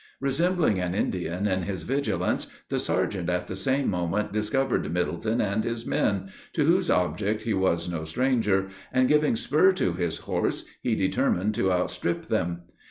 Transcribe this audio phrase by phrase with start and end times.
[0.19, 5.63] Resembling an Indian in his vigilance, the sergeant at the same moment discovered Middleton and
[5.63, 10.65] his men, to whose object he was no stranger, and giving spur to his horse,
[10.81, 12.63] he determined to outstrip them.